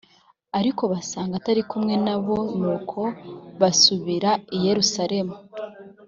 ariko 0.59 0.81
basanga 0.93 1.33
atari 1.39 1.61
kumwe 1.69 1.93
na 2.05 2.15
bo 2.25 2.37
nuko 2.59 2.99
basubira 3.59 4.31
i 4.55 4.57
yerusalemu 4.65 5.35